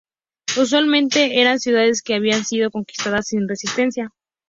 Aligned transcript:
Usualmente 0.59 1.39
eran 1.41 1.59
ciudades 1.59 2.01
que 2.01 2.15
habían 2.15 2.43
sido 2.43 2.71
conquistadas 2.71 3.27
sin 3.27 3.47
resistencia. 3.47 4.09